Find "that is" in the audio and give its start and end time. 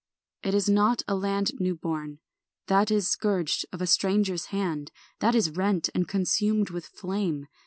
2.65-3.07, 5.19-5.51